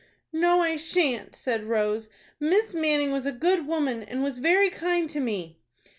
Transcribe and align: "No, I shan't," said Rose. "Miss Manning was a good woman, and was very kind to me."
"No, 0.33 0.61
I 0.63 0.77
shan't," 0.77 1.35
said 1.35 1.65
Rose. 1.65 2.09
"Miss 2.39 2.73
Manning 2.73 3.11
was 3.11 3.27
a 3.27 3.31
good 3.31 3.67
woman, 3.67 4.01
and 4.01 4.23
was 4.23 4.39
very 4.39 4.71
kind 4.71 5.07
to 5.11 5.19
me." 5.19 5.59